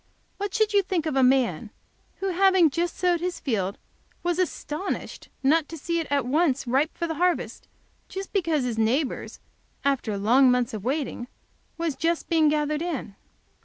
[0.37, 1.69] What should you think of a man
[2.21, 3.77] who, having just sowed his field,
[4.23, 7.67] was astonished not to see it at once ripe for the harvest,
[8.33, 9.39] because his neighbor's,
[9.85, 11.27] after long months of waiting,
[11.77, 13.13] was just being gathered in?"